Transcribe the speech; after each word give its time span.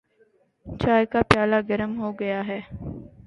چائے 0.65 1.05
کا 1.11 1.21
پیالہ 1.29 1.55
گرم 1.69 1.91
ہوگیا 2.01 2.39
ہے۔ 2.47 2.59